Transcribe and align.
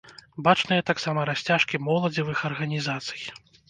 Бачныя 0.47 0.85
таксама 0.89 1.27
расцяжкі 1.31 1.83
моладзевых 1.91 2.45
арганізацый. 2.53 3.21